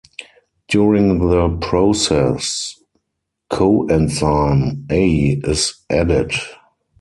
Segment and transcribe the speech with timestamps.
[0.67, 2.73] During the process,
[3.51, 5.07] coenzyme A
[5.47, 6.33] is added.